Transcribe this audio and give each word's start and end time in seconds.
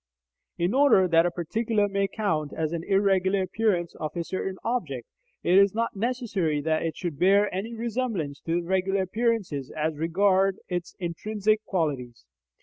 In 0.57 0.73
order 0.73 1.07
that 1.07 1.27
a 1.27 1.29
particular 1.29 1.87
may 1.87 2.07
count 2.07 2.53
as 2.53 2.73
an 2.73 2.83
irregular 2.83 3.43
appearance 3.43 3.93
of 3.99 4.15
a 4.17 4.23
certain 4.23 4.57
object, 4.63 5.07
it 5.43 5.59
is 5.59 5.75
not 5.75 5.95
necessary 5.95 6.59
that 6.59 6.81
it 6.81 6.95
should 6.97 7.19
bear 7.19 7.53
any 7.53 7.75
resemblance 7.75 8.39
to 8.47 8.61
the 8.61 8.67
regular 8.67 9.03
appearances 9.03 9.69
as 9.69 9.99
regard 9.99 10.57
its 10.67 10.95
intrinsic 10.97 11.63
qualities. 11.65 12.25